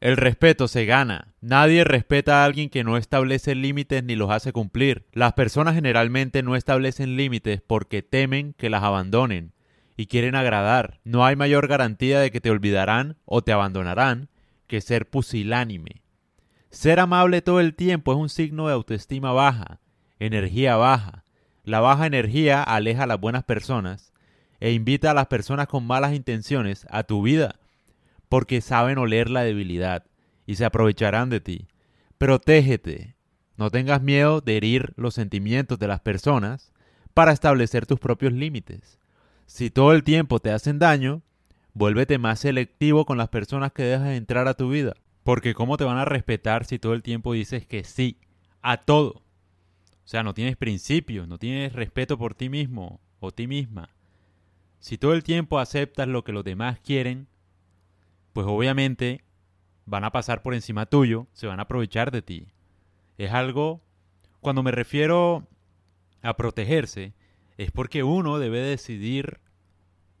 [0.00, 1.34] El respeto se gana.
[1.42, 5.04] Nadie respeta a alguien que no establece límites ni los hace cumplir.
[5.12, 9.52] Las personas generalmente no establecen límites porque temen que las abandonen
[9.98, 11.00] y quieren agradar.
[11.04, 14.30] No hay mayor garantía de que te olvidarán o te abandonarán
[14.66, 16.02] que ser pusilánime.
[16.70, 19.80] Ser amable todo el tiempo es un signo de autoestima baja,
[20.18, 21.24] energía baja.
[21.62, 24.14] La baja energía aleja a las buenas personas
[24.60, 27.59] e invita a las personas con malas intenciones a tu vida
[28.30, 30.06] porque saben oler la debilidad
[30.46, 31.66] y se aprovecharán de ti.
[32.16, 33.16] Protégete.
[33.56, 36.72] No tengas miedo de herir los sentimientos de las personas
[37.12, 38.98] para establecer tus propios límites.
[39.46, 41.22] Si todo el tiempo te hacen daño,
[41.74, 44.94] vuélvete más selectivo con las personas que dejas entrar a tu vida.
[45.24, 48.16] Porque ¿cómo te van a respetar si todo el tiempo dices que sí
[48.62, 49.10] a todo?
[49.10, 53.90] O sea, no tienes principios, no tienes respeto por ti mismo o ti misma.
[54.78, 57.26] Si todo el tiempo aceptas lo que los demás quieren,
[58.32, 59.22] pues obviamente
[59.86, 62.46] van a pasar por encima tuyo, se van a aprovechar de ti.
[63.18, 63.82] Es algo,
[64.40, 65.46] cuando me refiero
[66.22, 67.12] a protegerse,
[67.58, 69.40] es porque uno debe decidir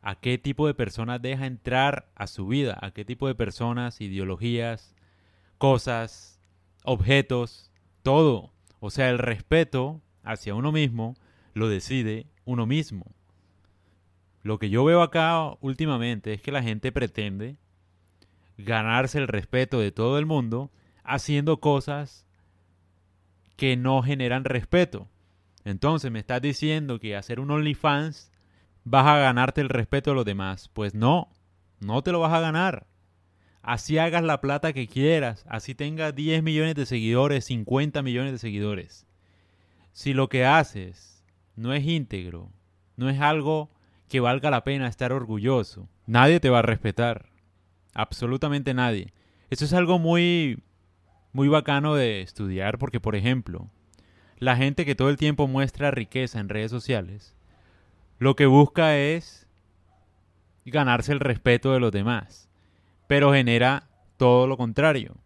[0.02, 4.00] a qué tipo de personas deja entrar a su vida, a qué tipo de personas,
[4.00, 4.94] ideologías,
[5.58, 6.40] cosas,
[6.84, 7.70] objetos,
[8.02, 8.52] todo.
[8.80, 11.16] O sea, el respeto hacia uno mismo
[11.54, 13.06] lo decide uno mismo.
[14.42, 17.56] Lo que yo veo acá últimamente es que la gente pretende
[18.64, 20.70] ganarse el respeto de todo el mundo
[21.04, 22.26] haciendo cosas
[23.56, 25.08] que no generan respeto.
[25.64, 28.32] Entonces me estás diciendo que hacer un OnlyFans
[28.84, 30.70] vas a ganarte el respeto de los demás.
[30.72, 31.28] Pues no,
[31.78, 32.86] no te lo vas a ganar.
[33.62, 38.38] Así hagas la plata que quieras, así tengas 10 millones de seguidores, 50 millones de
[38.38, 39.06] seguidores.
[39.92, 41.22] Si lo que haces
[41.56, 42.50] no es íntegro,
[42.96, 43.70] no es algo
[44.08, 47.29] que valga la pena estar orgulloso, nadie te va a respetar.
[47.94, 49.12] Absolutamente nadie.
[49.50, 50.62] Eso es algo muy,
[51.32, 53.68] muy bacano de estudiar porque, por ejemplo,
[54.38, 57.36] la gente que todo el tiempo muestra riqueza en redes sociales,
[58.18, 59.46] lo que busca es
[60.64, 62.48] ganarse el respeto de los demás,
[63.06, 65.16] pero genera todo lo contrario.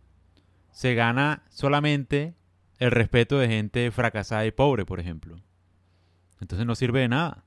[0.71, 2.35] Se gana solamente
[2.79, 5.37] el respeto de gente fracasada y pobre, por ejemplo.
[6.41, 7.45] Entonces no sirve de nada.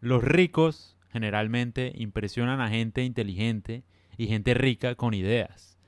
[0.00, 3.84] Los ricos generalmente impresionan a gente inteligente
[4.16, 5.78] y gente rica con ideas.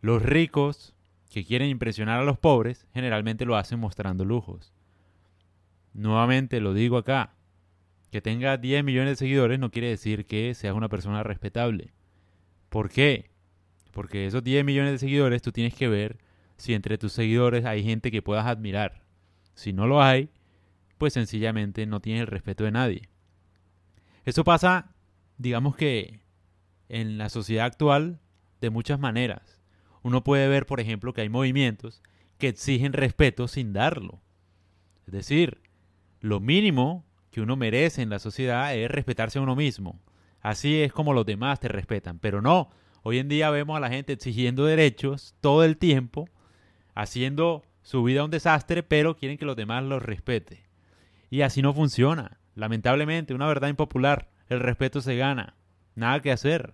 [0.00, 0.94] Los ricos
[1.30, 4.72] que quieren impresionar a los pobres generalmente lo hacen mostrando lujos.
[5.92, 7.34] Nuevamente lo digo acá,
[8.10, 11.92] que tenga 10 millones de seguidores no quiere decir que seas una persona respetable.
[12.68, 13.30] ¿Por qué?
[13.92, 16.18] Porque esos 10 millones de seguidores tú tienes que ver
[16.56, 19.02] si entre tus seguidores hay gente que puedas admirar.
[19.54, 20.30] Si no lo hay,
[20.98, 23.08] pues sencillamente no tienes el respeto de nadie.
[24.24, 24.94] Eso pasa,
[25.38, 26.20] digamos que
[26.90, 28.20] en la sociedad actual
[28.60, 29.60] de muchas maneras.
[30.02, 32.02] Uno puede ver, por ejemplo, que hay movimientos
[32.38, 34.20] que exigen respeto sin darlo.
[35.06, 35.62] Es decir,
[36.20, 40.00] lo mínimo que uno merece en la sociedad es respetarse a uno mismo.
[40.40, 42.18] Así es como los demás te respetan.
[42.18, 42.70] Pero no,
[43.02, 46.28] hoy en día vemos a la gente exigiendo derechos todo el tiempo,
[46.94, 50.64] haciendo su vida un desastre, pero quieren que los demás los respete.
[51.30, 52.40] Y así no funciona.
[52.54, 55.54] Lamentablemente, una verdad impopular, el respeto se gana.
[56.00, 56.72] Nada que hacer.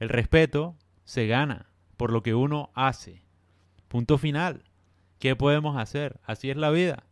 [0.00, 0.74] El respeto
[1.04, 3.22] se gana por lo que uno hace.
[3.86, 4.64] Punto final.
[5.20, 6.18] ¿Qué podemos hacer?
[6.24, 7.04] Así es la vida.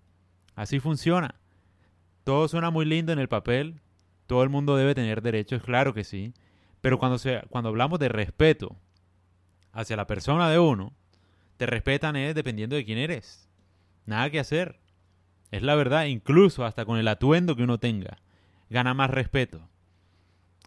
[0.57, 1.37] Así funciona.
[2.25, 3.81] Todo suena muy lindo en el papel.
[4.27, 6.35] Todo el mundo debe tener derechos, claro que sí.
[6.81, 8.77] Pero cuando, se, cuando hablamos de respeto
[9.71, 10.93] hacia la persona de uno,
[11.57, 13.49] te respetan es dependiendo de quién eres.
[14.07, 14.81] Nada que hacer.
[15.53, 18.19] Es la verdad, incluso hasta con el atuendo que uno tenga.
[18.71, 19.69] Gana más respeto.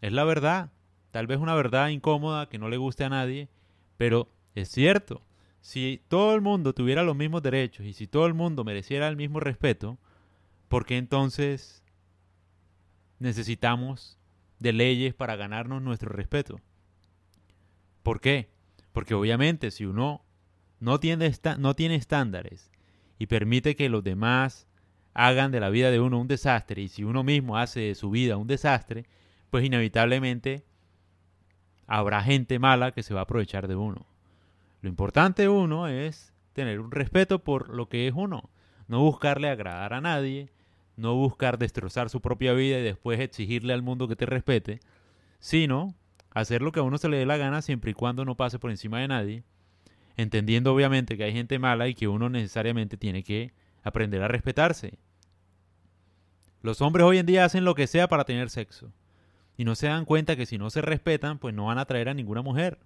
[0.01, 0.71] Es la verdad.
[1.11, 3.49] Tal vez una verdad incómoda que no le guste a nadie,
[3.97, 5.21] pero es cierto.
[5.61, 9.15] Si todo el mundo tuviera los mismos derechos y si todo el mundo mereciera el
[9.15, 9.97] mismo respeto,
[10.67, 11.83] ¿por qué entonces
[13.19, 14.19] necesitamos
[14.59, 16.59] de leyes para ganarnos nuestro respeto?
[18.03, 18.49] ¿Por qué?
[18.93, 20.23] Porque obviamente si uno
[20.79, 22.69] no tiene, no tiene estándares
[23.17, 24.67] y permite que los demás
[25.13, 28.09] hagan de la vida de uno un desastre y si uno mismo hace de su
[28.11, 29.05] vida un desastre,
[29.55, 30.65] pues inevitablemente
[31.87, 34.05] habrá gente mala que se va a aprovechar de uno.
[34.81, 38.49] Lo importante de uno es tener un respeto por lo que es uno,
[38.89, 40.49] no buscarle agradar a nadie,
[40.97, 44.81] no buscar destrozar su propia vida y después exigirle al mundo que te respete,
[45.39, 45.95] sino
[46.31, 48.59] hacer lo que a uno se le dé la gana siempre y cuando no pase
[48.59, 49.43] por encima de nadie,
[50.17, 53.53] entendiendo obviamente que hay gente mala y que uno necesariamente tiene que
[53.83, 54.99] aprender a respetarse.
[56.61, 58.91] Los hombres hoy en día hacen lo que sea para tener sexo
[59.57, 62.09] y no se dan cuenta que si no se respetan, pues no van a atraer
[62.09, 62.79] a ninguna mujer.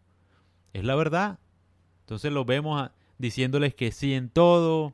[0.73, 1.39] Es la verdad.
[2.01, 4.93] Entonces los vemos diciéndoles que sí en todo,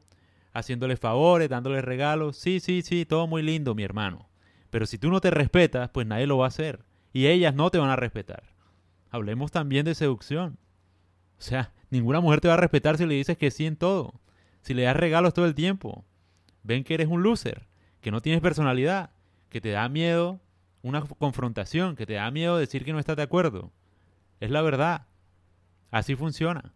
[0.53, 2.37] haciéndoles favores, dándoles regalos.
[2.37, 4.29] Sí, sí, sí, todo muy lindo, mi hermano.
[4.69, 6.83] Pero si tú no te respetas, pues nadie lo va a hacer.
[7.13, 8.43] Y ellas no te van a respetar.
[9.09, 10.57] Hablemos también de seducción.
[11.37, 14.19] O sea, ninguna mujer te va a respetar si le dices que sí en todo.
[14.61, 16.05] Si le das regalos todo el tiempo.
[16.63, 17.67] Ven que eres un loser,
[18.01, 19.11] que no tienes personalidad,
[19.49, 20.39] que te da miedo
[20.85, 23.71] una confrontación, que te da miedo decir que no estás de acuerdo.
[24.39, 25.07] Es la verdad.
[25.89, 26.73] Así funciona.